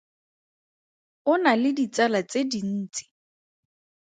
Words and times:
O 1.31 1.33
na 1.43 1.51
le 1.61 1.69
ditsala 1.77 2.19
tse 2.29 2.39
dintsi. 2.51 3.03